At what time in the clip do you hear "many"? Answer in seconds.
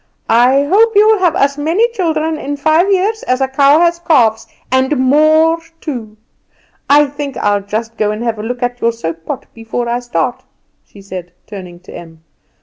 1.59-1.87